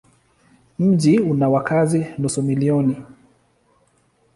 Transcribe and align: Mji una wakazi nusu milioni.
Mji 0.79 1.19
una 1.19 1.49
wakazi 1.49 2.05
nusu 2.17 2.43
milioni. 2.43 2.97